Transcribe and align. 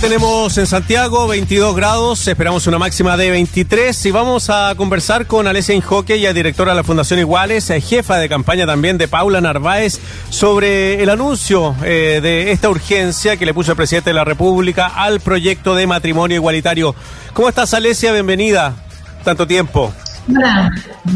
Tenemos 0.00 0.56
en 0.56 0.66
Santiago 0.66 1.28
22 1.28 1.76
grados, 1.76 2.26
esperamos 2.26 2.66
una 2.66 2.78
máxima 2.78 3.18
de 3.18 3.30
23 3.30 4.06
y 4.06 4.10
vamos 4.10 4.48
a 4.48 4.72
conversar 4.74 5.26
con 5.26 5.46
Alesia 5.46 5.74
Injoque, 5.74 6.18
ya 6.18 6.32
directora 6.32 6.72
de 6.72 6.76
la 6.76 6.84
Fundación 6.84 7.20
Iguales, 7.20 7.68
eh, 7.68 7.82
jefa 7.82 8.16
de 8.16 8.30
campaña 8.30 8.64
también 8.64 8.96
de 8.96 9.08
Paula 9.08 9.42
Narváez, 9.42 10.00
sobre 10.30 11.02
el 11.02 11.10
anuncio 11.10 11.76
eh, 11.84 12.20
de 12.22 12.50
esta 12.50 12.70
urgencia 12.70 13.36
que 13.36 13.44
le 13.44 13.52
puso 13.52 13.72
el 13.72 13.76
presidente 13.76 14.08
de 14.08 14.14
la 14.14 14.24
República 14.24 14.86
al 14.86 15.20
proyecto 15.20 15.74
de 15.74 15.86
matrimonio 15.86 16.36
igualitario. 16.36 16.94
¿Cómo 17.34 17.50
estás, 17.50 17.74
Alesia? 17.74 18.10
Bienvenida. 18.12 18.74
Tanto 19.22 19.46
tiempo. 19.46 19.92
Hola. 20.36 20.70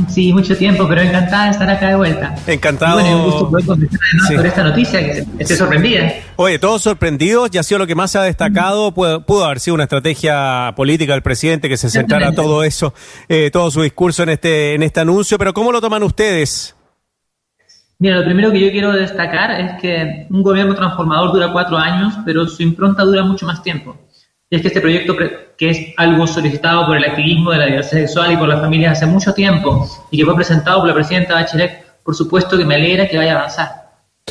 Sí, 0.09 0.33
mucho 0.33 0.57
tiempo, 0.57 0.87
pero 0.89 1.01
encantada 1.01 1.45
de 1.45 1.51
estar 1.51 1.71
acá 1.71 1.89
de 1.89 1.97
vuelta. 1.97 2.35
Encantado. 2.47 3.01
bueno, 3.01 3.17
un 3.17 3.25
gusto 3.25 3.51
poder 3.51 3.67
contestar 3.67 4.01
sobre 4.29 4.48
esta 4.48 4.65
noticia, 4.65 5.01
que 5.01 5.25
esté 5.39 5.57
sorprendida. 5.57 6.12
Oye, 6.37 6.59
todos 6.59 6.83
sorprendidos, 6.83 7.51
y 7.53 7.59
ha 7.59 7.62
sido 7.62 7.79
lo 7.80 7.87
que 7.87 7.95
más 7.95 8.11
se 8.11 8.19
ha 8.19 8.23
destacado. 8.23 8.93
Pudo, 8.93 9.45
haber 9.45 9.61
sido 9.61 9.75
una 9.75 9.85
estrategia 9.85 10.73
política 10.77 11.12
del 11.12 11.23
presidente 11.23 11.69
que 11.69 11.77
se 11.77 11.91
centrara 11.91 12.33
todo 12.33 12.65
eso, 12.65 12.95
eh, 13.29 13.51
todo 13.52 13.71
su 13.71 13.83
discurso 13.83 14.23
en 14.23 14.30
este, 14.30 14.74
en 14.74 14.83
este 14.83 15.01
anuncio, 15.01 15.38
pero 15.38 15.55
¿cómo 15.55 15.73
lo 15.73 15.80
toman 15.80 16.02
ustedes? 16.02 16.74
Mira, 17.99 18.19
lo 18.19 18.24
primero 18.24 18.51
que 18.51 18.60
yo 18.60 18.71
quiero 18.71 18.93
destacar 18.93 19.60
es 19.60 19.80
que 19.80 20.27
un 20.29 20.43
gobierno 20.43 20.74
transformador 20.74 21.33
dura 21.33 21.52
cuatro 21.52 21.79
años, 21.79 22.15
pero 22.24 22.46
su 22.46 22.62
impronta 22.62 23.05
dura 23.05 23.23
mucho 23.23 23.46
más 23.46 23.62
tiempo 23.62 23.96
es 24.57 24.63
que 24.63 24.69
este 24.69 24.81
proyecto, 24.81 25.17
que 25.57 25.71
es 25.71 25.95
algo 25.97 26.27
solicitado 26.27 26.87
por 26.87 26.97
el 26.97 27.05
activismo 27.05 27.51
de 27.51 27.59
la 27.59 27.67
diversidad 27.67 28.01
sexual 28.03 28.33
y 28.33 28.37
por 28.37 28.49
las 28.49 28.61
familias 28.61 28.99
hace 28.99 29.07
mucho 29.07 29.33
tiempo 29.33 29.89
y 30.11 30.19
que 30.19 30.25
fue 30.25 30.35
presentado 30.35 30.80
por 30.80 30.89
la 30.89 30.95
presidenta 30.95 31.35
Bachelet, 31.35 31.85
por 32.03 32.15
supuesto 32.15 32.59
que 32.59 32.65
me 32.65 32.75
alegra 32.75 33.09
que 33.09 33.17
vaya 33.17 33.35
a 33.35 33.39
avanzar. 33.39 33.85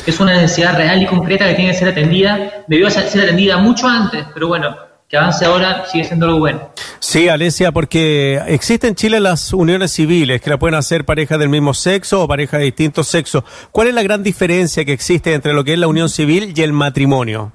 Es 0.06 0.20
una 0.20 0.34
necesidad 0.34 0.76
real 0.76 1.02
y 1.02 1.06
concreta 1.06 1.48
que 1.48 1.54
tiene 1.54 1.70
que 1.72 1.78
ser 1.78 1.88
atendida, 1.88 2.64
debió 2.66 2.90
ser 2.90 3.22
atendida 3.22 3.58
mucho 3.58 3.86
antes, 3.88 4.24
pero 4.34 4.48
bueno, 4.48 4.76
que 5.08 5.16
avance 5.16 5.44
ahora 5.44 5.84
sigue 5.86 6.04
siendo 6.04 6.26
lo 6.26 6.38
bueno. 6.38 6.70
Sí, 6.98 7.28
Alesia, 7.28 7.70
porque 7.70 8.40
existen 8.48 8.90
en 8.90 8.94
Chile 8.96 9.20
las 9.20 9.52
uniones 9.52 9.92
civiles, 9.92 10.40
que 10.40 10.50
la 10.50 10.58
pueden 10.58 10.74
hacer 10.74 11.04
parejas 11.04 11.38
del 11.38 11.48
mismo 11.48 11.74
sexo 11.74 12.22
o 12.22 12.28
parejas 12.28 12.60
de 12.60 12.66
distintos 12.66 13.08
sexos. 13.08 13.44
¿Cuál 13.70 13.88
es 13.88 13.94
la 13.94 14.02
gran 14.02 14.22
diferencia 14.22 14.84
que 14.84 14.92
existe 14.92 15.34
entre 15.34 15.52
lo 15.52 15.64
que 15.64 15.74
es 15.74 15.78
la 15.78 15.86
unión 15.86 16.08
civil 16.08 16.52
y 16.56 16.62
el 16.62 16.72
matrimonio? 16.72 17.52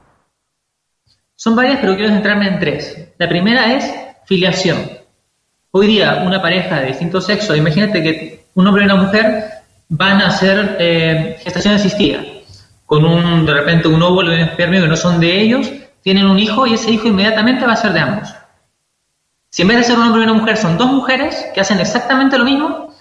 Son 1.41 1.55
varias, 1.55 1.79
pero 1.79 1.95
quiero 1.95 2.11
centrarme 2.11 2.49
en 2.49 2.59
tres. 2.59 3.13
La 3.17 3.29
primera 3.29 3.73
es 3.73 3.89
filiación. 4.25 4.89
Hoy 5.71 5.87
día, 5.87 6.21
una 6.25 6.41
pareja 6.41 6.81
de 6.81 6.87
distinto 6.87 7.21
sexo, 7.21 7.55
imagínate 7.55 8.03
que 8.03 8.47
un 8.55 8.67
hombre 8.67 8.81
y 8.81 8.85
una 8.87 8.97
mujer 8.97 9.45
van 9.87 10.21
a 10.21 10.27
hacer 10.27 10.75
eh, 10.81 11.39
gestación 11.41 11.75
asistida, 11.75 12.19
con 12.85 13.05
un, 13.05 13.45
de 13.45 13.53
repente 13.53 13.87
un 13.87 14.03
óvulo 14.03 14.33
y 14.33 14.35
un 14.35 14.49
espermio 14.49 14.81
que 14.81 14.89
no 14.89 14.97
son 14.97 15.21
de 15.21 15.39
ellos, 15.39 15.71
tienen 16.01 16.25
un 16.25 16.37
hijo 16.37 16.67
y 16.67 16.73
ese 16.73 16.91
hijo 16.91 17.07
inmediatamente 17.07 17.65
va 17.65 17.71
a 17.71 17.77
ser 17.77 17.93
de 17.93 18.01
ambos. 18.01 18.35
Si 19.49 19.61
en 19.61 19.69
vez 19.69 19.77
de 19.77 19.83
ser 19.85 19.95
un 19.95 20.07
hombre 20.07 20.19
y 20.19 20.25
una 20.25 20.33
mujer 20.33 20.57
son 20.57 20.77
dos 20.77 20.91
mujeres 20.91 21.47
que 21.53 21.61
hacen 21.61 21.79
exactamente 21.79 22.37
lo 22.37 22.43
mismo, 22.43 22.93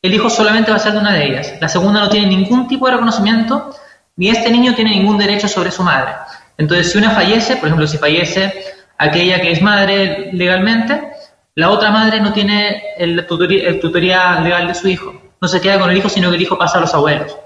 el 0.00 0.14
hijo 0.14 0.30
solamente 0.30 0.70
va 0.70 0.78
a 0.78 0.80
ser 0.80 0.94
de 0.94 0.98
una 0.98 1.12
de 1.12 1.26
ellas. 1.26 1.52
La 1.60 1.68
segunda 1.68 2.00
no 2.00 2.08
tiene 2.08 2.28
ningún 2.28 2.66
tipo 2.68 2.86
de 2.86 2.92
reconocimiento, 2.92 3.74
ni 4.16 4.30
este 4.30 4.50
niño 4.50 4.74
tiene 4.74 4.92
ningún 4.92 5.18
derecho 5.18 5.46
sobre 5.46 5.70
su 5.70 5.82
madre. 5.82 6.12
Entonces, 6.58 6.92
si 6.92 6.98
una 6.98 7.10
fallece, 7.10 7.56
por 7.56 7.66
ejemplo, 7.66 7.86
si 7.86 7.98
fallece 7.98 8.52
aquella 8.98 9.40
que 9.40 9.52
es 9.52 9.62
madre 9.62 10.30
legalmente, 10.32 11.12
la 11.54 11.70
otra 11.70 11.90
madre 11.90 12.20
no 12.20 12.32
tiene 12.32 12.82
el 12.96 13.26
tutoría, 13.26 14.40
legal 14.40 14.66
de 14.66 14.74
su 14.74 14.88
hijo. 14.88 15.14
No 15.40 15.48
se 15.48 15.60
queda 15.60 15.78
con 15.78 15.90
el 15.90 15.96
hijo, 15.96 16.08
sino 16.08 16.30
que 16.30 16.36
el 16.36 16.42
hijo 16.42 16.56
pasa 16.56 16.78
a 16.78 16.80
los 16.80 16.94
abuelos. 16.94 17.36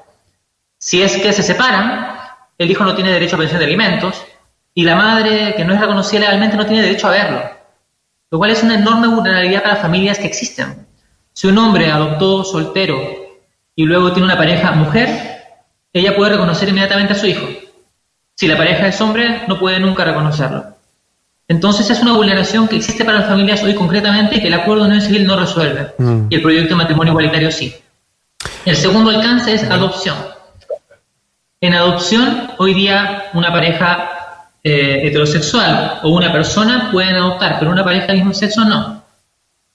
Si 0.79 1.03
es 1.03 1.17
que 1.17 1.33
se 1.33 1.43
separan, 1.43 2.17
el 2.59 2.71
hijo 2.71 2.85
no 2.85 2.95
tiene 2.95 3.11
derecho 3.11 3.37
a 3.37 3.39
pensión 3.39 3.59
de 3.59 3.67
alimentos 3.67 4.23
y 4.75 4.85
la 4.85 4.95
madre, 4.95 5.55
que 5.57 5.65
no 5.65 5.75
es 5.75 5.81
reconocida 5.81 6.21
legalmente, 6.21 6.57
no 6.57 6.67
tiene 6.67 6.83
derecho 6.83 7.09
a 7.09 7.13
verlo. 7.13 7.43
Lo 8.31 8.39
cual 8.39 8.51
es 8.51 8.63
una 8.63 8.75
enorme 8.75 9.09
vulnerabilidad 9.09 9.63
para 9.63 9.77
familias 9.77 10.19
que 10.19 10.27
existen. 10.27 10.87
Si 11.33 11.47
un 11.47 11.59
hombre 11.59 11.91
adoptó 11.91 12.45
soltero 12.45 12.99
y 13.75 13.85
luego 13.85 14.13
tiene 14.13 14.27
una 14.27 14.37
pareja 14.37 14.73
mujer, 14.73 15.37
ella 15.93 16.15
puede 16.15 16.33
reconocer 16.33 16.69
inmediatamente 16.69 17.15
a 17.15 17.17
su 17.17 17.27
hijo. 17.27 17.47
Si 18.37 18.47
la 18.47 18.57
pareja 18.57 18.87
es 18.87 19.01
hombre, 19.01 19.43
no 19.49 19.59
puede 19.59 19.81
nunca 19.81 20.05
reconocerlo. 20.05 20.77
Entonces 21.49 21.89
es 21.91 22.01
una 22.01 22.13
vulneración 22.13 22.69
que 22.69 22.77
existe 22.77 23.05
para 23.05 23.21
las 23.21 23.29
familias 23.29 23.63
hoy 23.63 23.75
concretamente 23.75 24.37
y 24.37 24.41
que 24.41 24.49
el 24.49 24.55
acuerdo 24.55 24.83
de 24.83 24.91
unión 24.91 25.03
civil 25.03 25.27
no 25.27 25.39
resuelve. 25.39 25.95
Mm. 25.97 26.27
Y 26.29 26.35
el 26.35 26.43
proyecto 26.43 26.71
de 26.71 26.75
matrimonio 26.77 27.13
igualitario 27.13 27.51
sí. 27.51 27.75
El 28.65 28.77
segundo 28.77 29.11
alcance 29.11 29.55
es 29.55 29.63
adopción. 29.65 30.17
En 31.61 31.73
adopción, 31.73 32.51
hoy 32.59 32.75
día 32.75 33.31
una 33.33 33.51
pareja 33.51 34.51
eh, 34.63 35.01
heterosexual 35.05 36.01
o 36.03 36.11
una 36.11 36.31
persona 36.31 36.91
pueden 36.93 37.15
adoptar, 37.15 37.59
pero 37.59 37.71
una 37.71 37.85
pareja 37.85 38.09
del 38.09 38.17
mismo 38.17 38.35
sexo 38.35 38.65
no. 38.65 39.03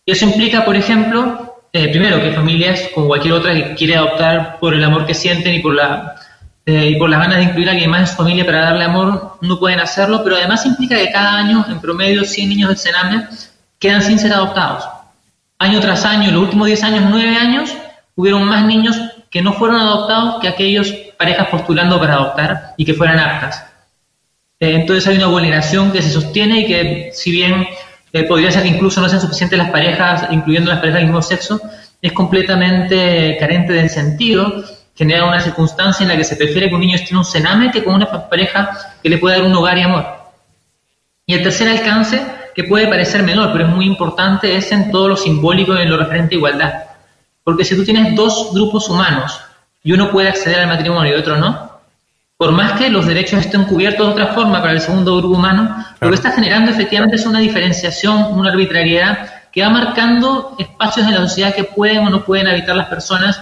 Y 0.06 0.12
eso 0.12 0.26
implica, 0.26 0.64
por 0.64 0.76
ejemplo, 0.76 1.56
eh, 1.74 1.88
primero 1.88 2.22
que 2.22 2.32
familias 2.32 2.90
como 2.94 3.08
cualquier 3.08 3.34
otra 3.34 3.54
que 3.54 3.74
quiere 3.76 3.96
adoptar 3.96 4.60
por 4.60 4.74
el 4.76 4.84
amor 4.84 5.06
que 5.06 5.14
sienten 5.14 5.54
y 5.54 5.60
por 5.60 5.74
la 5.74 6.16
eh, 6.72 6.88
y 6.88 6.96
por 6.96 7.10
las 7.10 7.20
ganas 7.20 7.40
de 7.40 7.44
incluir 7.44 7.68
a 7.68 7.74
alguien 7.74 7.90
más 7.90 8.00
en 8.00 8.08
su 8.08 8.16
familia 8.16 8.46
para 8.46 8.62
darle 8.62 8.86
amor, 8.86 9.38
no 9.42 9.60
pueden 9.60 9.82
hacerlo, 9.82 10.24
pero 10.24 10.38
además 10.38 10.66
implica 10.66 10.96
que 10.96 11.12
cada 11.12 11.36
año, 11.36 11.66
en 11.68 11.82
promedio, 11.82 12.24
100 12.24 12.48
niños 12.48 12.70
del 12.70 12.78
Sename 12.78 13.28
quedan 13.78 14.02
sin 14.02 14.18
ser 14.18 14.32
adoptados. 14.32 14.88
Año 15.60 15.82
tras 15.82 16.06
año, 16.06 16.30
en 16.30 16.34
los 16.34 16.44
últimos 16.44 16.68
10 16.68 16.84
años, 16.84 17.04
9 17.10 17.36
años, 17.36 17.76
hubieron 18.16 18.46
más 18.46 18.64
niños 18.64 18.98
que 19.30 19.42
no 19.42 19.52
fueron 19.52 19.82
adoptados 19.82 20.40
que 20.40 20.48
aquellos 20.48 20.94
parejas 21.18 21.50
postulando 21.50 22.00
para 22.00 22.14
adoptar 22.14 22.74
y 22.78 22.86
que 22.86 22.94
fueran 22.94 23.20
aptas. 23.20 23.66
Eh, 24.58 24.76
entonces 24.76 25.06
hay 25.08 25.18
una 25.18 25.28
vulneración 25.28 25.92
que 25.92 26.02
se 26.02 26.10
sostiene 26.10 26.62
y 26.62 26.68
que 26.68 27.12
si 27.14 27.32
bien 27.32 27.68
eh, 28.14 28.24
podría 28.24 28.50
ser 28.50 28.64
que 28.64 28.70
incluso 28.70 29.02
no 29.02 29.10
sean 29.10 29.20
suficientes 29.20 29.58
las 29.58 29.72
parejas, 29.72 30.28
incluyendo 30.32 30.72
las 30.72 30.80
parejas 30.80 31.00
del 31.00 31.08
mismo 31.08 31.22
sexo, 31.22 31.60
es 32.02 32.14
completamente 32.14 33.36
carente 33.42 33.74
de 33.74 33.90
sentido 33.90 34.64
genera 34.96 35.26
una 35.26 35.40
circunstancia 35.40 36.04
en 36.04 36.10
la 36.10 36.18
que 36.18 36.24
se 36.24 36.36
prefiere 36.36 36.70
que 36.70 36.76
un 36.76 36.82
niño 36.82 36.96
esté 36.96 37.12
en 37.12 37.18
un 37.18 37.26
cename 37.26 37.72
que 37.72 37.84
con 37.84 37.96
una 37.96 38.08
pareja 38.30 38.72
que 39.02 39.10
le 39.10 39.18
pueda 39.18 39.38
dar 39.38 39.46
un 39.46 39.56
hogar 39.56 39.78
y 39.78 39.82
amor. 39.82 40.06
Y 41.26 41.34
el 41.34 41.44
tercer 41.44 41.70
alcance, 41.70 42.22
que 42.54 42.66
puede 42.66 42.88
parecer 42.88 43.24
menor, 43.24 43.52
pero 43.52 43.66
es 43.66 43.70
muy 43.72 43.86
importante, 43.86 44.56
es 44.56 44.72
en 44.72 44.92
todo 44.92 45.08
lo 45.08 45.18
simbólico 45.18 45.74
y 45.76 45.82
en 45.82 45.90
lo 45.90 45.98
referente 45.98 46.36
a 46.36 46.38
igualdad. 46.38 46.74
Porque 47.44 47.64
si 47.64 47.76
tú 47.76 47.84
tienes 47.84 48.16
dos 48.16 48.52
grupos 48.54 48.90
humanos 48.90 49.40
y 49.84 49.94
uno 49.94 50.12
puede 50.12 50.30
acceder 50.30 50.60
al 50.60 50.68
matrimonio 50.68 51.16
y 51.16 51.20
otro 51.20 51.38
no, 51.38 51.72
por 52.38 52.52
más 52.52 52.74
que 52.74 52.90
los 52.90 53.06
derechos 53.06 53.40
estén 53.40 53.66
cubiertos 53.66 54.08
de 54.08 54.14
otra 54.14 54.34
forma 54.34 54.62
para 54.62 54.74
el 54.74 54.82
segundo 54.82 55.18
grupo 55.18 55.36
humano, 55.36 55.86
lo 56.00 56.10
que 56.10 56.16
está 56.16 56.32
generando 56.32 56.72
efectivamente 56.72 57.16
es 57.16 57.26
una 57.26 57.40
diferenciación, 57.40 58.34
una 58.34 58.50
arbitrariedad 58.50 59.30
que 59.52 59.62
va 59.62 59.70
marcando 59.70 60.56
espacios 60.58 61.06
en 61.08 61.14
la 61.14 61.20
sociedad 61.22 61.54
que 61.54 61.66
pueden 61.66 62.00
o 62.00 62.10
no 62.10 62.24
pueden 62.24 62.48
habitar 62.48 62.76
las 62.76 62.88
personas 62.88 63.40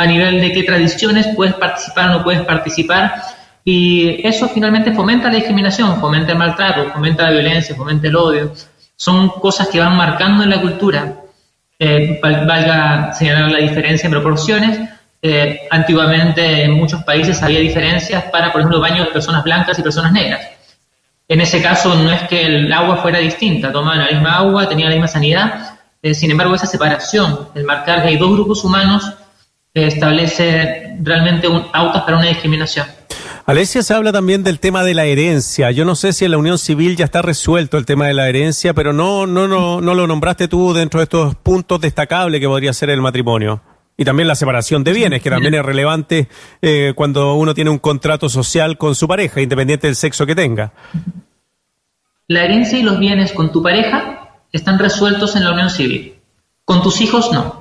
a 0.00 0.06
nivel 0.06 0.40
de 0.40 0.50
qué 0.52 0.62
tradiciones 0.62 1.28
puedes 1.36 1.52
participar 1.52 2.08
o 2.08 2.12
no 2.14 2.24
puedes 2.24 2.40
participar. 2.46 3.20
Y 3.62 4.26
eso 4.26 4.48
finalmente 4.48 4.92
fomenta 4.92 5.28
la 5.28 5.34
discriminación, 5.34 6.00
fomenta 6.00 6.32
el 6.32 6.38
maltrato, 6.38 6.90
fomenta 6.90 7.24
la 7.24 7.32
violencia, 7.32 7.76
fomenta 7.76 8.08
el 8.08 8.16
odio. 8.16 8.50
Son 8.96 9.28
cosas 9.28 9.68
que 9.68 9.78
van 9.78 9.94
marcando 9.98 10.42
en 10.42 10.48
la 10.48 10.60
cultura. 10.62 11.16
Eh, 11.78 12.18
valga 12.22 13.12
señalar 13.12 13.50
la 13.50 13.58
diferencia 13.58 14.06
en 14.06 14.12
proporciones. 14.12 14.88
Eh, 15.20 15.68
antiguamente 15.70 16.64
en 16.64 16.72
muchos 16.72 17.04
países 17.04 17.42
había 17.42 17.60
diferencias 17.60 18.24
para, 18.32 18.50
por 18.52 18.62
ejemplo, 18.62 18.80
baños 18.80 19.04
de 19.04 19.12
personas 19.12 19.44
blancas 19.44 19.78
y 19.78 19.82
personas 19.82 20.12
negras. 20.12 20.40
En 21.28 21.42
ese 21.42 21.60
caso 21.60 21.94
no 21.94 22.10
es 22.10 22.22
que 22.22 22.46
el 22.46 22.72
agua 22.72 22.96
fuera 22.96 23.18
distinta, 23.18 23.70
tomaban 23.70 23.98
la 23.98 24.10
misma 24.12 24.38
agua, 24.38 24.66
tenían 24.66 24.88
la 24.88 24.94
misma 24.94 25.08
sanidad. 25.08 25.78
Eh, 26.02 26.14
sin 26.14 26.30
embargo, 26.30 26.54
esa 26.54 26.66
separación, 26.66 27.50
el 27.54 27.64
marcar 27.64 28.00
que 28.00 28.08
hay 28.08 28.16
dos 28.16 28.32
grupos 28.32 28.64
humanos 28.64 29.12
establece 29.74 30.96
realmente 31.02 31.48
un, 31.48 31.64
autos 31.72 32.02
para 32.02 32.18
una 32.18 32.28
discriminación. 32.28 32.86
Alesia, 33.46 33.82
se 33.82 33.94
habla 33.94 34.12
también 34.12 34.44
del 34.44 34.60
tema 34.60 34.84
de 34.84 34.94
la 34.94 35.06
herencia. 35.06 35.70
Yo 35.70 35.84
no 35.84 35.96
sé 35.96 36.12
si 36.12 36.24
en 36.24 36.30
la 36.32 36.38
unión 36.38 36.58
civil 36.58 36.96
ya 36.96 37.04
está 37.04 37.22
resuelto 37.22 37.78
el 37.78 37.86
tema 37.86 38.06
de 38.06 38.14
la 38.14 38.28
herencia, 38.28 38.74
pero 38.74 38.92
no, 38.92 39.26
no, 39.26 39.48
no, 39.48 39.80
no 39.80 39.94
lo 39.94 40.06
nombraste 40.06 40.46
tú 40.46 40.72
dentro 40.72 41.00
de 41.00 41.04
estos 41.04 41.34
puntos 41.34 41.80
destacables 41.80 42.40
que 42.40 42.46
podría 42.46 42.72
ser 42.72 42.90
el 42.90 43.00
matrimonio. 43.00 43.62
Y 43.96 44.04
también 44.04 44.28
la 44.28 44.34
separación 44.34 44.82
de 44.84 44.92
bienes, 44.92 45.20
que 45.20 45.30
también 45.30 45.54
es 45.54 45.62
relevante 45.62 46.28
eh, 46.62 46.92
cuando 46.94 47.34
uno 47.34 47.52
tiene 47.52 47.70
un 47.70 47.78
contrato 47.78 48.28
social 48.28 48.78
con 48.78 48.94
su 48.94 49.06
pareja, 49.06 49.40
independiente 49.40 49.88
del 49.88 49.96
sexo 49.96 50.24
que 50.24 50.34
tenga. 50.34 50.72
La 52.28 52.44
herencia 52.44 52.78
y 52.78 52.82
los 52.82 52.98
bienes 52.98 53.32
con 53.32 53.52
tu 53.52 53.62
pareja 53.62 54.38
están 54.52 54.78
resueltos 54.78 55.36
en 55.36 55.44
la 55.44 55.52
unión 55.52 55.70
civil. 55.70 56.14
Con 56.64 56.82
tus 56.82 57.00
hijos 57.00 57.32
no. 57.32 57.59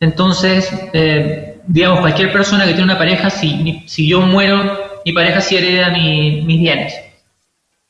Entonces, 0.00 0.70
eh, 0.92 1.60
digamos, 1.66 2.00
cualquier 2.00 2.32
persona 2.32 2.64
que 2.64 2.72
tiene 2.72 2.84
una 2.84 2.98
pareja, 2.98 3.30
si, 3.30 3.82
si 3.86 4.08
yo 4.08 4.20
muero, 4.20 5.00
mi 5.04 5.12
pareja 5.12 5.40
sí 5.40 5.56
hereda 5.56 5.90
mis 5.90 6.46
bienes. 6.46 6.94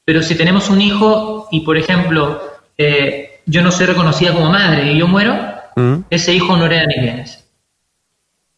Pero 0.04 0.22
si 0.22 0.34
tenemos 0.34 0.68
un 0.68 0.80
hijo 0.80 1.48
y, 1.50 1.60
por 1.60 1.78
ejemplo, 1.78 2.40
eh, 2.76 3.40
yo 3.46 3.62
no 3.62 3.70
soy 3.70 3.86
reconocida 3.86 4.32
como 4.32 4.50
madre 4.50 4.92
y 4.92 4.98
yo 4.98 5.08
muero, 5.08 5.34
mm. 5.76 5.96
ese 6.10 6.34
hijo 6.34 6.56
no 6.56 6.66
hereda 6.66 6.86
mis 6.86 7.02
bienes. 7.02 7.44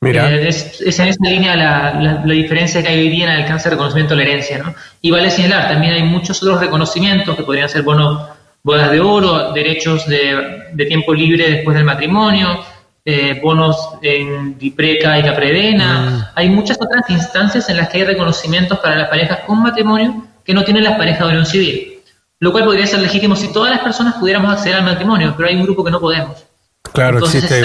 Eh, 0.03 0.49
es, 0.49 0.81
en 0.99 1.09
esa 1.09 1.25
línea 1.25 1.57
la, 1.57 2.23
diferencia 2.25 2.83
que 2.83 2.89
hay 2.89 3.01
hoy 3.01 3.09
día 3.09 3.25
en 3.25 3.33
el 3.33 3.43
alcance 3.43 3.65
de 3.65 3.71
reconocimiento 3.71 4.15
de 4.15 4.25
la 4.25 4.31
herencia. 4.31 4.59
¿no? 4.59 4.75
Y 5.01 5.11
vale 5.11 5.31
señalar, 5.31 5.69
también 5.69 5.95
hay 5.95 6.03
muchos 6.03 6.43
otros 6.43 6.61
reconocimientos 6.61 7.35
que 7.37 7.43
podrían 7.43 7.69
ser 7.69 7.83
bonos, 7.83 8.29
bodas 8.63 8.91
de 8.91 9.01
oro, 9.01 9.53
derechos 9.53 10.07
de, 10.07 10.85
tiempo 10.89 11.15
libre 11.15 11.51
después 11.51 11.77
del 11.77 11.85
matrimonio, 11.85 12.65
eh, 13.08 13.41
bonos 13.41 13.91
en 14.03 14.58
Dipreca 14.58 15.17
y 15.17 15.23
Capredena. 15.23 16.00
Mm. 16.00 16.25
Hay 16.35 16.50
muchas 16.50 16.76
otras 16.81 17.08
instancias 17.08 17.69
en 17.69 17.76
las 17.76 17.88
que 17.88 17.99
hay 17.99 18.05
reconocimientos 18.05 18.81
para 18.81 18.97
las 18.97 19.08
parejas 19.08 19.38
con 19.47 19.62
matrimonio 19.62 20.26
que 20.44 20.53
no 20.53 20.64
tienen 20.64 20.82
las 20.82 20.99
parejas 20.99 21.20
de 21.20 21.26
unión 21.26 21.47
civil. 21.47 22.00
Lo 22.41 22.50
cual 22.50 22.64
podría 22.64 22.85
ser 22.85 22.99
legítimo 22.99 23.37
si 23.37 23.53
todas 23.53 23.70
las 23.70 23.81
personas 23.81 24.14
pudiéramos 24.14 24.53
acceder 24.53 24.75
al 24.75 24.85
matrimonio, 24.85 25.35
pero 25.37 25.49
hay 25.49 25.55
un 25.55 25.62
grupo 25.62 25.85
que 25.85 25.93
no 25.93 26.00
podemos. 26.00 26.47
Claro, 26.93 27.19
existe 27.19 27.62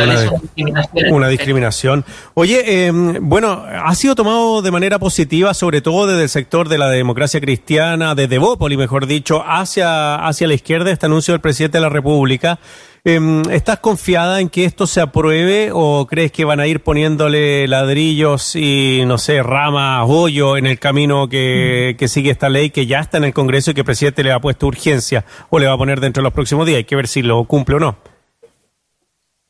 una, 1.09 1.27
discriminación. 1.27 2.05
Oye, 2.33 2.85
em, 2.85 3.17
bueno, 3.21 3.63
ha 3.65 3.93
sido 3.95 4.13
tomado 4.13 4.61
de 4.61 4.71
manera 4.71 4.99
positiva, 4.99 5.53
sobre 5.53 5.81
todo 5.81 6.07
desde 6.07 6.23
el 6.23 6.29
sector 6.29 6.69
de 6.69 6.77
la 6.77 6.89
democracia 6.89 7.39
cristiana, 7.39 8.13
desde 8.13 8.37
Bópoli, 8.37 8.77
mejor 8.77 9.07
dicho, 9.07 9.43
hacia, 9.45 10.15
hacia 10.15 10.47
la 10.47 10.53
izquierda, 10.53 10.91
este 10.91 11.05
anuncio 11.05 11.33
del 11.33 11.41
presidente 11.41 11.77
de 11.77 11.81
la 11.81 11.89
República. 11.89 12.59
Em, 13.03 13.41
¿Estás 13.49 13.79
confiada 13.79 14.41
en 14.41 14.49
que 14.49 14.63
esto 14.63 14.85
se 14.85 15.01
apruebe 15.01 15.71
o 15.73 16.05
crees 16.05 16.31
que 16.31 16.45
van 16.45 16.59
a 16.59 16.67
ir 16.67 16.83
poniéndole 16.83 17.67
ladrillos 17.67 18.55
y, 18.55 19.03
no 19.07 19.17
sé, 19.17 19.41
ramas, 19.41 20.05
hoyo 20.07 20.55
en 20.55 20.67
el 20.67 20.77
camino 20.77 21.27
que, 21.27 21.95
que 21.97 22.07
sigue 22.07 22.29
esta 22.29 22.47
ley 22.47 22.69
que 22.69 22.85
ya 22.85 22.99
está 22.99 23.17
en 23.17 23.23
el 23.23 23.33
Congreso 23.33 23.71
y 23.71 23.73
que 23.73 23.81
el 23.81 23.85
presidente 23.85 24.23
le 24.23 24.31
ha 24.31 24.39
puesto 24.39 24.67
urgencia 24.67 25.25
o 25.49 25.57
le 25.57 25.65
va 25.65 25.73
a 25.73 25.77
poner 25.77 25.99
dentro 25.99 26.21
de 26.21 26.25
los 26.25 26.33
próximos 26.33 26.67
días? 26.67 26.77
Hay 26.77 26.83
que 26.83 26.95
ver 26.95 27.07
si 27.07 27.23
lo 27.23 27.43
cumple 27.45 27.77
o 27.77 27.79
no. 27.79 27.97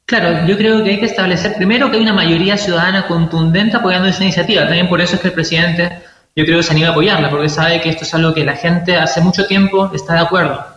Claro, 0.05 0.47
yo 0.47 0.57
creo 0.57 0.81
que 0.81 0.91
hay 0.91 0.99
que 0.99 1.05
establecer 1.05 1.55
primero 1.55 1.91
que 1.91 1.97
hay 1.97 2.03
una 2.03 2.13
mayoría 2.13 2.57
ciudadana 2.57 3.05
contundente 3.05 3.75
apoyando 3.75 4.07
esa 4.07 4.23
iniciativa. 4.23 4.63
También 4.63 4.87
por 4.87 5.01
eso 5.01 5.15
es 5.15 5.21
que 5.21 5.27
el 5.27 5.33
presidente, 5.33 5.89
yo 6.37 6.45
creo 6.45 6.63
se 6.63 6.71
anima 6.71 6.87
a 6.87 6.91
apoyarla, 6.91 7.29
porque 7.29 7.49
sabe 7.49 7.81
que 7.81 7.89
esto 7.89 8.05
es 8.05 8.13
algo 8.13 8.33
que 8.33 8.45
la 8.45 8.55
gente 8.55 8.95
hace 8.95 9.19
mucho 9.19 9.45
tiempo 9.45 9.91
está 9.93 10.13
de 10.13 10.19
acuerdo. 10.19 10.70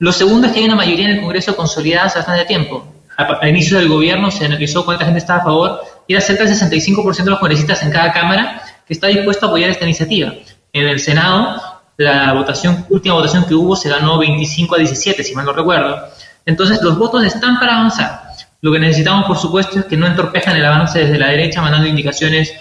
Lo 0.00 0.12
segundo 0.12 0.46
es 0.46 0.52
que 0.52 0.60
hay 0.60 0.66
una 0.66 0.76
mayoría 0.76 1.06
en 1.06 1.16
el 1.16 1.20
Congreso 1.20 1.56
consolidada 1.56 2.06
hace 2.06 2.18
bastante 2.18 2.44
tiempo. 2.44 2.84
Al 3.16 3.48
inicio 3.48 3.78
del 3.78 3.88
gobierno 3.88 4.30
se 4.30 4.44
analizó 4.44 4.84
cuánta 4.84 5.04
gente 5.04 5.18
estaba 5.18 5.40
a 5.40 5.44
favor 5.44 5.80
y 6.06 6.12
era 6.12 6.20
cerca 6.20 6.44
del 6.44 6.54
65% 6.54 7.24
de 7.24 7.30
los 7.30 7.40
congresistas 7.40 7.82
en 7.82 7.90
cada 7.90 8.12
Cámara 8.12 8.62
que 8.86 8.94
está 8.94 9.08
dispuesto 9.08 9.46
a 9.46 9.48
apoyar 9.48 9.70
esta 9.70 9.84
iniciativa. 9.84 10.32
En 10.72 10.86
el 10.86 11.00
Senado, 11.00 11.60
la 11.96 12.32
votación, 12.32 12.86
última 12.90 13.16
votación 13.16 13.44
que 13.44 13.54
hubo 13.54 13.74
se 13.74 13.88
ganó 13.88 14.18
25 14.18 14.76
a 14.76 14.78
17, 14.78 15.24
si 15.24 15.34
mal 15.34 15.44
no 15.44 15.52
recuerdo. 15.52 15.98
Entonces, 16.46 16.80
los 16.80 16.96
votos 16.96 17.24
están 17.24 17.58
para 17.58 17.78
avanzar. 17.78 18.22
Lo 18.60 18.72
que 18.72 18.78
necesitamos, 18.78 19.26
por 19.26 19.36
supuesto, 19.36 19.80
es 19.80 19.84
que 19.86 19.96
no 19.96 20.06
entorpezcan 20.06 20.56
el 20.56 20.64
avance 20.64 21.00
desde 21.00 21.18
la 21.18 21.28
derecha 21.28 21.60
mandando 21.60 21.88
indicaciones 21.88 22.54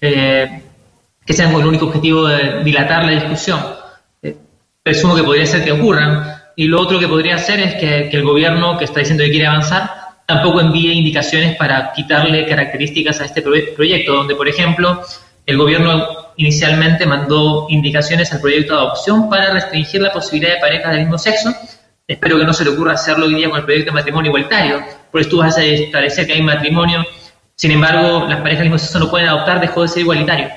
eh, 0.00 0.62
que 1.24 1.32
sean 1.34 1.52
con 1.52 1.60
el 1.60 1.68
único 1.68 1.86
objetivo 1.86 2.26
de 2.26 2.64
dilatar 2.64 3.04
la 3.04 3.12
discusión. 3.12 3.60
Eh, 4.22 4.34
presumo 4.82 5.14
que 5.14 5.22
podría 5.22 5.44
ser 5.44 5.62
que 5.62 5.72
ocurran. 5.72 6.37
Y 6.58 6.66
lo 6.66 6.80
otro 6.80 6.98
que 6.98 7.06
podría 7.06 7.38
ser 7.38 7.60
es 7.60 7.76
que, 7.76 8.08
el 8.10 8.24
gobierno 8.24 8.76
que 8.76 8.84
está 8.84 8.98
diciendo 8.98 9.22
que 9.22 9.30
quiere 9.30 9.46
avanzar 9.46 9.92
tampoco 10.26 10.60
envíe 10.60 10.90
indicaciones 10.90 11.54
para 11.54 11.92
quitarle 11.92 12.44
características 12.46 13.20
a 13.20 13.26
este 13.26 13.42
proyecto, 13.42 14.12
donde, 14.12 14.34
por 14.34 14.48
ejemplo, 14.48 15.00
el 15.46 15.56
gobierno 15.56 16.32
inicialmente 16.36 17.06
mandó 17.06 17.66
indicaciones 17.68 18.32
al 18.32 18.40
proyecto 18.40 18.74
de 18.74 18.80
adopción 18.80 19.30
para 19.30 19.52
restringir 19.52 20.00
la 20.02 20.10
posibilidad 20.10 20.54
de 20.54 20.60
parejas 20.60 20.90
del 20.90 21.02
mismo 21.02 21.16
sexo. 21.16 21.54
Espero 22.08 22.36
que 22.36 22.44
no 22.44 22.52
se 22.52 22.64
le 22.64 22.70
ocurra 22.70 22.94
hacerlo 22.94 23.26
hoy 23.26 23.36
día 23.36 23.48
con 23.48 23.60
el 23.60 23.64
proyecto 23.64 23.92
de 23.92 23.94
matrimonio 23.94 24.30
igualitario, 24.30 24.82
por 25.12 25.20
eso 25.20 25.30
tú 25.30 25.38
vas 25.38 25.56
a 25.58 25.62
establecer 25.62 26.26
que 26.26 26.32
hay 26.32 26.42
matrimonio, 26.42 27.06
sin 27.54 27.70
embargo, 27.70 28.26
las 28.28 28.40
parejas 28.40 28.64
del 28.64 28.70
mismo 28.70 28.78
sexo 28.78 28.98
no 28.98 29.08
pueden 29.08 29.28
adoptar, 29.28 29.60
dejó 29.60 29.82
de 29.82 29.88
ser 29.88 30.02
igualitario. 30.02 30.48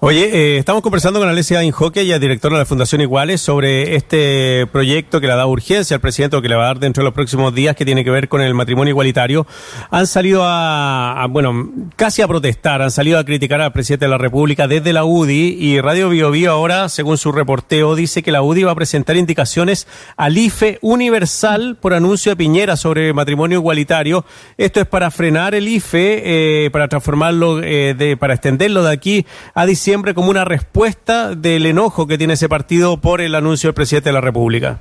Oye, 0.00 0.24
eh, 0.24 0.58
estamos 0.58 0.82
conversando 0.82 1.20
con 1.20 1.28
Alessia 1.28 1.64
Injoque, 1.64 2.02
ella 2.02 2.18
directora 2.18 2.56
de 2.56 2.60
la 2.60 2.66
Fundación 2.66 3.00
Iguales, 3.00 3.40
sobre 3.40 3.96
este 3.96 4.66
proyecto 4.70 5.22
que 5.22 5.26
le 5.26 5.34
da 5.34 5.46
urgencia 5.46 5.94
al 5.94 6.02
presidente 6.02 6.36
o 6.36 6.42
que 6.42 6.50
le 6.50 6.54
va 6.54 6.64
a 6.64 6.66
dar 6.66 6.78
dentro 6.80 7.02
de 7.02 7.06
los 7.06 7.14
próximos 7.14 7.54
días, 7.54 7.74
que 7.76 7.86
tiene 7.86 8.04
que 8.04 8.10
ver 8.10 8.28
con 8.28 8.42
el 8.42 8.52
matrimonio 8.52 8.90
igualitario. 8.90 9.46
Han 9.90 10.06
salido 10.06 10.42
a, 10.44 11.26
bueno, 11.30 11.70
casi 11.96 12.20
a 12.20 12.28
protestar, 12.28 12.82
han 12.82 12.90
salido 12.90 13.18
a 13.18 13.24
criticar 13.24 13.62
al 13.62 13.72
presidente 13.72 14.04
de 14.04 14.10
la 14.10 14.18
República 14.18 14.68
desde 14.68 14.92
la 14.92 15.06
UDI 15.06 15.56
y 15.58 15.80
Radio 15.80 16.10
Bio, 16.10 16.30
Bio 16.30 16.52
ahora, 16.52 16.90
según 16.90 17.16
su 17.16 17.32
reporteo, 17.32 17.94
dice 17.94 18.22
que 18.22 18.32
la 18.32 18.42
UDI 18.42 18.64
va 18.64 18.72
a 18.72 18.76
presentar 18.76 19.16
indicaciones 19.16 19.88
al 20.18 20.36
IFE 20.36 20.78
universal 20.82 21.78
por 21.80 21.94
anuncio 21.94 22.32
de 22.32 22.36
Piñera 22.36 22.76
sobre 22.76 23.14
matrimonio 23.14 23.60
igualitario. 23.60 24.26
Esto 24.58 24.80
es 24.80 24.86
para 24.86 25.10
frenar 25.10 25.54
el 25.54 25.66
IFE, 25.66 26.66
eh, 26.66 26.70
para 26.70 26.86
transformarlo, 26.86 27.62
eh, 27.62 27.94
de, 27.94 28.18
para 28.18 28.34
extenderlo 28.34 28.82
de 28.82 28.92
aquí 28.92 29.24
a 29.54 29.64
diciembre 29.64 29.85
como 30.14 30.30
una 30.30 30.44
respuesta 30.44 31.34
del 31.34 31.64
enojo 31.64 32.06
que 32.06 32.18
tiene 32.18 32.34
ese 32.34 32.48
partido 32.48 33.00
por 33.00 33.20
el 33.20 33.34
anuncio 33.34 33.68
del 33.68 33.74
presidente 33.74 34.08
de 34.08 34.14
la 34.14 34.20
República? 34.20 34.80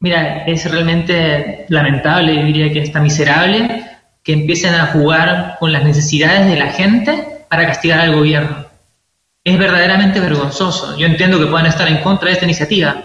Mira, 0.00 0.44
es 0.46 0.70
realmente 0.70 1.66
lamentable, 1.68 2.42
diría 2.42 2.72
que 2.72 2.80
está 2.80 3.00
miserable 3.00 3.84
que 4.22 4.32
empiecen 4.32 4.74
a 4.74 4.86
jugar 4.86 5.56
con 5.60 5.72
las 5.72 5.84
necesidades 5.84 6.46
de 6.46 6.56
la 6.56 6.68
gente 6.68 7.44
para 7.50 7.66
castigar 7.66 8.00
al 8.00 8.14
gobierno. 8.14 8.64
Es 9.44 9.58
verdaderamente 9.58 10.20
vergonzoso. 10.20 10.96
Yo 10.96 11.06
entiendo 11.06 11.38
que 11.38 11.46
puedan 11.46 11.66
estar 11.66 11.86
en 11.86 11.98
contra 11.98 12.28
de 12.28 12.32
esta 12.32 12.46
iniciativa, 12.46 12.96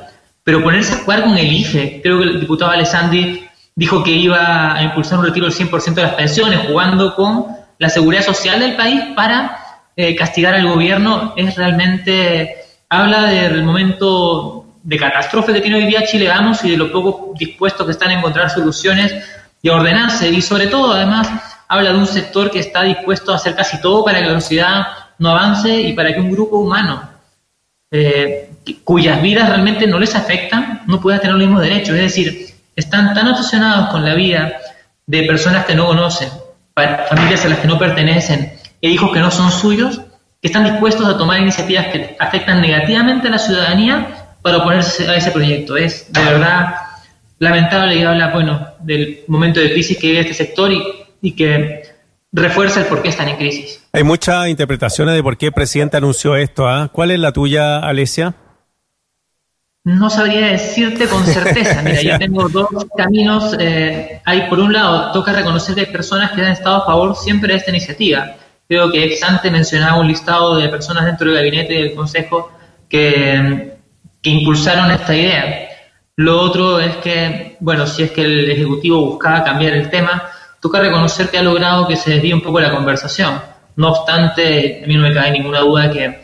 pero 0.44 0.64
ponerse 0.64 0.94
a 0.94 1.00
jugar 1.00 1.24
con 1.24 1.38
el 1.38 1.52
IFE, 1.52 2.00
creo 2.02 2.20
que 2.20 2.24
el 2.24 2.40
diputado 2.40 2.72
Alessandri 2.72 3.46
dijo 3.76 4.02
que 4.04 4.12
iba 4.12 4.74
a 4.74 4.84
impulsar 4.84 5.20
un 5.20 5.26
retiro 5.26 5.48
del 5.48 5.56
100% 5.56 5.94
de 5.96 6.04
las 6.04 6.14
pensiones, 6.14 6.60
jugando 6.66 7.14
con 7.16 7.48
la 7.78 7.90
seguridad 7.90 8.24
social 8.24 8.62
del 8.62 8.78
país 8.78 9.02
para 9.16 9.69
eh, 10.02 10.16
castigar 10.16 10.56
al 10.56 10.66
gobierno 10.66 11.34
es 11.36 11.58
realmente, 11.58 12.56
habla 12.88 13.24
del 13.24 13.64
momento 13.64 14.78
de 14.82 14.96
catástrofe 14.98 15.52
que 15.52 15.60
tiene 15.60 15.76
hoy 15.76 15.88
día 15.88 16.06
Chile 16.06 16.30
Vamos 16.30 16.64
y 16.64 16.72
de 16.72 16.78
lo 16.78 16.90
poco 16.90 17.34
dispuestos 17.38 17.86
que 17.86 17.92
están 17.92 18.12
a 18.12 18.14
encontrar 18.14 18.50
soluciones 18.50 19.14
y 19.62 19.68
a 19.68 19.76
ordenarse. 19.76 20.30
Y 20.30 20.42
sobre 20.42 20.68
todo, 20.68 20.94
además, 20.94 21.28
habla 21.68 21.92
de 21.92 21.98
un 21.98 22.08
sector 22.08 22.50
que 22.50 22.60
está 22.60 22.84
dispuesto 22.84 23.34
a 23.34 23.36
hacer 23.36 23.56
casi 23.56 23.82
todo 23.82 24.06
para 24.06 24.22
que 24.22 24.28
la 24.28 24.40
sociedad 24.40 24.88
no 25.18 25.32
avance 25.32 25.82
y 25.82 25.92
para 25.92 26.14
que 26.14 26.22
un 26.22 26.32
grupo 26.32 26.60
humano 26.60 27.10
eh, 27.92 28.52
cuyas 28.86 29.22
vidas 29.22 29.50
realmente 29.50 29.86
no 29.86 30.00
les 30.00 30.16
afectan 30.16 30.84
no 30.88 31.02
pueda 31.02 31.20
tener 31.20 31.36
los 31.36 31.46
mismos 31.46 31.62
derechos. 31.62 31.96
Es 31.96 32.04
decir, 32.04 32.56
están 32.74 33.14
tan 33.14 33.28
obsesionados 33.28 33.90
con 33.90 34.06
la 34.06 34.16
vida 34.16 34.62
de 35.06 35.24
personas 35.24 35.66
que 35.66 35.76
no 35.76 35.88
conocen, 35.88 36.30
familias 36.74 37.44
a 37.44 37.50
las 37.50 37.60
que 37.60 37.68
no 37.68 37.78
pertenecen, 37.78 38.59
e 38.82 38.90
hijos 38.90 39.12
que 39.12 39.20
no 39.20 39.32
son 39.32 39.52
suyos, 39.52 40.02
que 40.42 40.48
están 40.48 40.64
dispuestos 40.64 41.06
a 41.08 41.18
tomar 41.18 41.40
iniciativas 41.42 41.88
que 41.88 42.16
afectan 42.20 42.62
negativamente 42.62 43.28
a 43.28 43.32
la 43.32 43.40
ciudadanía 43.40 44.36
para 44.42 44.58
oponerse 44.58 45.08
a 45.08 45.16
ese 45.16 45.32
proyecto. 45.32 45.76
Es 45.76 46.12
de 46.12 46.24
verdad 46.24 46.76
lamentable 47.40 47.96
y 47.96 48.04
habla, 48.04 48.32
bueno, 48.32 48.68
del 48.80 49.22
momento 49.28 49.60
de 49.60 49.72
crisis 49.72 49.98
que 49.98 50.08
vive 50.08 50.22
este 50.22 50.34
sector 50.34 50.72
y, 51.22 51.32
que 51.34 51.84
refuerza 52.32 52.82
el 52.82 52.86
por 52.86 53.02
qué 53.02 53.10
están 53.10 53.28
en 53.28 53.38
crisis. 53.38 53.84
Hay 53.92 54.04
muchas 54.04 54.48
interpretaciones 54.48 55.16
de 55.16 55.24
por 55.24 55.38
qué 55.38 55.48
el 55.48 55.52
presidente 55.52 55.98
anunció 55.98 56.36
esto. 56.36 56.68
¿ah? 56.68 56.90
¿Cuál 56.92 57.12
es 57.12 57.20
la 57.20 57.34
tuya, 57.34 57.80
Alesia? 57.80 58.36
No 59.84 60.10
sabría 60.10 60.48
decirte 60.48 61.08
con 61.08 61.26
certeza. 61.26 61.82
Mira, 61.84 62.02
yo 62.02 62.18
tengo 62.20 62.48
dos 62.48 62.70
caminos. 62.96 63.56
Eh, 63.60 64.22
hay, 64.24 64.50
por 64.50 64.60
un 64.60 64.72
lado, 64.72 65.12
toca 65.12 65.34
reconocer 65.34 65.76
que 65.76 65.82
hay 65.82 65.88
personas 65.88 66.32
que 66.32 66.42
han 66.42 66.52
estado 66.52 66.84
a 66.84 66.86
favor 66.86 67.16
siempre 67.16 67.54
de 67.54 67.60
esta 67.60 67.72
iniciativa 67.72 68.36
Creo 68.70 68.92
que 68.92 69.04
ex 69.04 69.24
ante 69.24 69.50
mencionaba 69.50 69.98
un 69.98 70.08
listado 70.08 70.56
de 70.56 70.70
personas 70.70 71.04
dentro 71.04 71.26
del 71.26 71.38
gabinete 71.38 71.74
y 71.74 71.82
del 71.82 71.96
consejo 71.96 72.52
que, 72.88 73.78
impulsaron 74.22 74.92
esta 74.92 75.16
idea. 75.16 75.70
Lo 76.18 76.40
otro 76.40 76.80
es 76.80 76.98
que, 76.98 77.58
bueno, 77.62 77.88
si 77.88 78.04
es 78.04 78.12
que 78.12 78.22
el 78.22 78.52
Ejecutivo 78.52 79.04
buscaba 79.04 79.44
cambiar 79.44 79.74
el 79.74 79.90
tema, 79.90 80.30
toca 80.62 80.80
reconocer 80.82 81.30
que 81.30 81.40
ha 81.40 81.42
logrado 81.42 81.88
que 81.88 81.96
se 81.96 82.12
desvíe 82.12 82.32
un 82.32 82.42
poco 82.42 82.60
la 82.60 82.70
conversación. 82.70 83.42
No 83.76 83.90
obstante, 83.90 84.82
a 84.84 84.88
mí 84.88 84.96
no 84.96 85.02
me 85.02 85.16
cabe 85.16 85.32
ninguna 85.32 85.62
duda 85.62 85.90
que, 85.90 86.22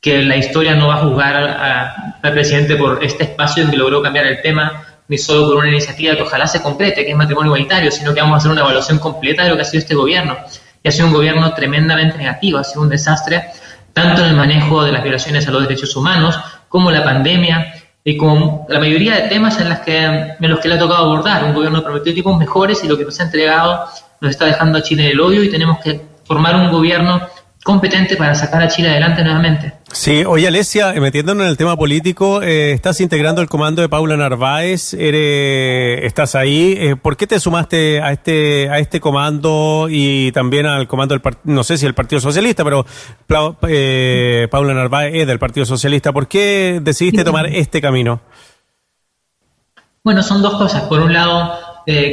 que 0.00 0.22
la 0.22 0.36
historia 0.36 0.76
no 0.76 0.88
va 0.88 0.94
a 0.94 0.98
juzgar 0.98 2.14
al 2.22 2.32
presidente 2.32 2.76
por 2.76 3.02
este 3.02 3.24
espacio 3.24 3.64
en 3.64 3.70
que 3.72 3.76
logró 3.76 4.00
cambiar 4.00 4.26
el 4.26 4.40
tema, 4.42 4.84
ni 5.08 5.18
solo 5.18 5.48
por 5.48 5.56
una 5.56 5.68
iniciativa 5.68 6.14
que 6.14 6.22
ojalá 6.22 6.46
se 6.46 6.62
complete, 6.62 7.04
que 7.04 7.10
es 7.10 7.16
matrimonio 7.16 7.48
igualitario, 7.48 7.90
sino 7.90 8.14
que 8.14 8.20
vamos 8.20 8.34
a 8.34 8.38
hacer 8.38 8.52
una 8.52 8.60
evaluación 8.60 9.00
completa 9.00 9.42
de 9.42 9.48
lo 9.48 9.56
que 9.56 9.62
ha 9.62 9.64
sido 9.64 9.80
este 9.80 9.96
gobierno 9.96 10.36
y 10.82 10.88
ha 10.88 10.92
sido 10.92 11.08
un 11.08 11.12
gobierno 11.12 11.52
tremendamente 11.54 12.16
negativo, 12.16 12.58
ha 12.58 12.64
sido 12.64 12.82
un 12.82 12.88
desastre 12.88 13.50
tanto 13.92 14.22
en 14.22 14.30
el 14.30 14.36
manejo 14.36 14.84
de 14.84 14.92
las 14.92 15.02
violaciones 15.02 15.46
a 15.46 15.50
los 15.50 15.62
derechos 15.62 15.94
humanos 15.96 16.38
como 16.68 16.90
la 16.90 17.02
pandemia 17.02 17.74
y 18.02 18.16
con 18.16 18.62
la 18.68 18.78
mayoría 18.78 19.16
de 19.16 19.28
temas 19.28 19.60
en 19.60 19.68
los 19.68 20.60
que 20.60 20.68
le 20.68 20.74
ha 20.74 20.78
tocado 20.78 21.04
abordar. 21.04 21.44
Un 21.44 21.54
gobierno 21.54 21.82
prometió 21.82 22.14
tipos 22.14 22.36
mejores 22.38 22.82
y 22.84 22.88
lo 22.88 22.96
que 22.96 23.04
nos 23.04 23.18
ha 23.20 23.24
entregado 23.24 23.84
nos 24.20 24.30
está 24.30 24.46
dejando 24.46 24.78
a 24.78 24.82
Chile 24.82 25.04
en 25.04 25.10
el 25.10 25.20
odio 25.20 25.42
y 25.42 25.50
tenemos 25.50 25.78
que 25.80 26.00
formar 26.24 26.56
un 26.56 26.70
gobierno 26.70 27.20
competente 27.62 28.16
para 28.16 28.34
sacar 28.34 28.62
a 28.62 28.68
Chile 28.68 28.88
adelante 28.88 29.22
nuevamente. 29.22 29.74
Sí, 29.92 30.24
oye 30.24 30.46
Alesia, 30.48 30.94
eh, 30.94 31.00
metiéndonos 31.00 31.44
en 31.44 31.50
el 31.50 31.56
tema 31.56 31.76
político, 31.76 32.42
eh, 32.42 32.72
estás 32.72 33.00
integrando 33.00 33.42
el 33.42 33.48
comando 33.48 33.82
de 33.82 33.88
Paula 33.88 34.16
Narváez, 34.16 34.94
eres, 34.94 36.04
estás 36.04 36.34
ahí. 36.34 36.74
Eh, 36.78 36.96
¿Por 36.96 37.16
qué 37.16 37.26
te 37.26 37.38
sumaste 37.38 38.00
a 38.00 38.12
este 38.12 38.70
a 38.70 38.78
este 38.78 39.00
comando 39.00 39.88
y 39.90 40.32
también 40.32 40.66
al 40.66 40.86
comando 40.86 41.14
del 41.14 41.22
no 41.44 41.62
sé 41.64 41.76
si 41.76 41.86
el 41.86 41.94
Partido 41.94 42.20
Socialista, 42.20 42.64
pero 42.64 42.86
eh, 43.68 44.48
Paula 44.50 44.72
Narváez 44.72 45.14
es 45.14 45.26
del 45.26 45.38
Partido 45.38 45.66
Socialista. 45.66 46.12
¿Por 46.12 46.28
qué 46.28 46.80
decidiste 46.82 47.24
tomar 47.24 47.46
este 47.46 47.80
camino? 47.80 48.22
Bueno, 50.02 50.22
son 50.22 50.40
dos 50.40 50.54
cosas. 50.54 50.84
Por 50.84 51.00
un 51.00 51.12
lado, 51.12 51.58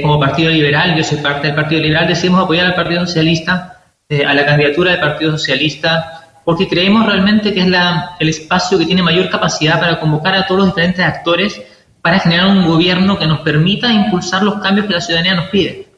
como 0.02 0.20
Partido 0.20 0.52
Liberal, 0.52 0.98
yo 0.98 1.04
soy 1.06 1.20
parte 1.20 1.48
del 1.48 1.56
Partido 1.56 1.82
Liberal, 1.82 2.06
decidimos 2.06 2.44
apoyar 2.44 2.66
al 2.66 2.76
Partido 2.76 3.06
Socialista 3.06 3.76
eh, 3.76 3.77
a 4.10 4.34
la 4.34 4.46
candidatura 4.46 4.92
del 4.92 5.02
Partido 5.02 5.32
Socialista, 5.32 6.30
porque 6.46 6.70
creemos 6.70 7.06
realmente 7.06 7.54
que 7.54 7.60
es 7.60 7.68
la, 7.68 8.16
el 8.20 8.30
espacio 8.30 8.80
que 8.80 8.86
tiene 8.86 9.04
mayor 9.04 9.30
capacidad 9.30 9.82
para 9.82 10.00
convocar 10.00 10.34
a 10.34 10.48
todos 10.48 10.60
los 10.60 10.68
diferentes 10.70 11.04
actores 11.04 11.62
para 12.02 12.18
generar 12.20 12.48
un 12.48 12.66
gobierno 12.66 13.20
que 13.20 13.28
nos 13.28 13.42
permita 13.42 13.92
impulsar 13.92 14.44
los 14.44 14.62
cambios 14.62 14.88
que 14.88 14.94
la 14.94 15.02
ciudadanía 15.02 15.36
nos 15.36 15.50
pide. 15.50 15.90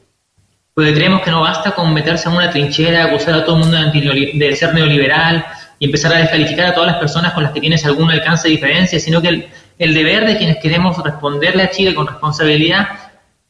Porque 0.74 0.92
creemos 0.92 1.22
que 1.22 1.30
no 1.30 1.42
basta 1.42 1.70
con 1.70 1.94
meterse 1.94 2.28
en 2.28 2.34
una 2.34 2.50
trinchera, 2.50 3.04
acusar 3.04 3.34
a 3.34 3.44
todo 3.44 3.58
el 3.58 3.62
mundo 3.62 3.76
de, 3.78 4.56
ser 4.56 4.74
neoliberal 4.74 5.46
y 5.78 5.84
empezar 5.84 6.12
a 6.12 6.18
descalificar 6.18 6.66
a 6.66 6.74
todas 6.74 6.90
las 6.90 6.98
personas 6.98 7.32
con 7.32 7.44
las 7.44 7.52
que 7.52 7.60
tienes 7.60 7.86
algún 7.86 8.10
alcance 8.10 8.48
de 8.48 8.54
diferencia, 8.54 8.98
sino 8.98 9.22
que 9.22 9.48
el 9.78 9.94
deber 9.94 10.26
de 10.26 10.36
quienes 10.36 10.56
queremos 10.56 11.00
responderle 11.00 11.62
a 11.62 11.70
Chile 11.70 11.94
con 11.94 12.08
responsabilidad 12.08 12.88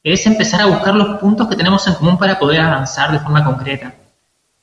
es 0.04 0.26
empezar 0.26 0.60
a 0.60 0.66
buscar 0.66 0.94
los 0.94 1.18
puntos 1.18 1.48
que 1.48 1.56
tenemos 1.56 1.86
en 1.86 1.94
común 1.94 2.18
para 2.18 2.38
poder 2.38 2.60
avanzar 2.60 3.10
de 3.10 3.20
forma 3.20 3.42
concreta. 3.42 3.94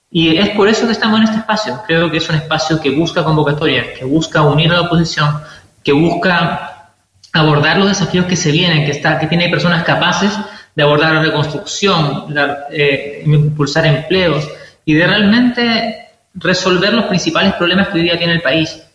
Y 0.10 0.38
es 0.38 0.50
por 0.50 0.70
eso 0.70 0.86
que 0.86 0.94
estamos 0.94 1.20
en 1.20 1.26
este 1.26 1.38
espacio. 1.38 1.82
Creo 1.86 2.10
que 2.10 2.18
es 2.18 2.30
un 2.30 2.36
espacio 2.36 2.80
que 2.80 2.92
busca 2.92 3.24
convocatoria, 3.24 3.94
que 3.94 4.06
busca 4.06 4.42
unir 4.42 4.72
a 4.72 4.76
la 4.76 4.82
oposición, 4.82 5.42
que 5.84 5.92
busca 5.92 6.94
abordar 7.34 7.78
los 7.78 7.90
desafíos 7.90 8.26
que 8.26 8.36
se 8.36 8.52
vienen, 8.52 8.86
que, 8.86 8.92
está, 8.92 9.20
que 9.20 9.28
tiene 9.28 9.50
personas 9.50 9.84
capaces 9.84 10.32
de 10.76 10.84
abordar 10.84 11.14
la 11.14 11.22
reconstrucción, 11.22 12.34
eh, 12.72 13.24
impulsar 13.26 13.86
empleos 13.86 14.48
y 14.86 14.94
de 14.94 15.08
realmente 15.08 16.10
resolver 16.36 16.94
los 16.94 17.06
principales 17.06 17.54
problemas 17.54 17.90
que 17.90 17.98
hoy 17.98 18.04
día 18.04 18.18
tiene 18.18 18.34
el 18.34 18.42
país. 18.42 18.87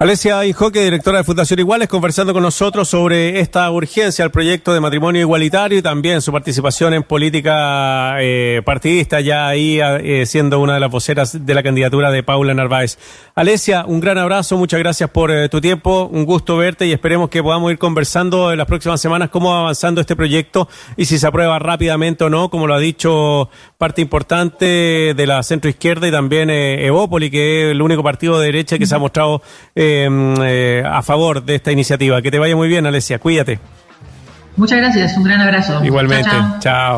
Alesia 0.00 0.46
Injoque, 0.46 0.84
directora 0.84 1.18
de 1.18 1.24
Fundación 1.24 1.58
Iguales, 1.58 1.88
conversando 1.88 2.32
con 2.32 2.44
nosotros 2.44 2.86
sobre 2.86 3.40
esta 3.40 3.68
urgencia 3.68 4.24
al 4.24 4.30
proyecto 4.30 4.72
de 4.72 4.78
matrimonio 4.78 5.20
igualitario 5.20 5.76
y 5.76 5.82
también 5.82 6.22
su 6.22 6.30
participación 6.30 6.94
en 6.94 7.02
política 7.02 8.14
eh, 8.20 8.62
partidista, 8.64 9.20
ya 9.20 9.48
ahí 9.48 9.80
eh, 9.80 10.24
siendo 10.24 10.60
una 10.60 10.74
de 10.74 10.78
las 10.78 10.92
voceras 10.92 11.44
de 11.44 11.52
la 11.52 11.64
candidatura 11.64 12.12
de 12.12 12.22
Paula 12.22 12.54
Narváez. 12.54 12.96
Alesia, 13.34 13.86
un 13.86 13.98
gran 13.98 14.18
abrazo, 14.18 14.56
muchas 14.56 14.78
gracias 14.78 15.10
por 15.10 15.32
eh, 15.32 15.48
tu 15.48 15.60
tiempo, 15.60 16.08
un 16.12 16.24
gusto 16.24 16.56
verte 16.56 16.86
y 16.86 16.92
esperemos 16.92 17.28
que 17.28 17.42
podamos 17.42 17.72
ir 17.72 17.78
conversando 17.78 18.52
en 18.52 18.58
las 18.58 18.68
próximas 18.68 19.00
semanas 19.00 19.30
cómo 19.30 19.50
va 19.50 19.62
avanzando 19.62 20.00
este 20.00 20.14
proyecto 20.14 20.68
y 20.96 21.06
si 21.06 21.18
se 21.18 21.26
aprueba 21.26 21.58
rápidamente 21.58 22.22
o 22.22 22.30
no, 22.30 22.50
como 22.50 22.68
lo 22.68 22.74
ha 22.74 22.78
dicho 22.78 23.50
parte 23.78 24.00
importante 24.00 24.64
de 25.16 25.26
la 25.26 25.42
centro 25.42 25.68
izquierda 25.68 26.06
y 26.06 26.12
también 26.12 26.50
Evópoli, 26.50 27.30
que 27.30 27.64
es 27.64 27.72
el 27.72 27.82
único 27.82 28.04
partido 28.04 28.38
de 28.38 28.46
derecha 28.46 28.78
que 28.78 28.86
se 28.86 28.94
ha 28.94 28.98
mostrado 28.98 29.42
Em, 29.80 30.34
eh, 30.42 30.82
a 30.84 31.02
favor 31.02 31.44
de 31.44 31.54
esta 31.54 31.70
iniciativa. 31.70 32.20
Que 32.20 32.32
te 32.32 32.38
vaya 32.40 32.56
muy 32.56 32.66
bien, 32.66 32.84
Alesia. 32.84 33.20
Cuídate. 33.20 33.60
Muchas 34.56 34.78
gracias. 34.78 35.16
Un 35.16 35.22
gran 35.22 35.40
abrazo. 35.40 35.84
Igualmente. 35.84 36.30
chao. 36.58 36.96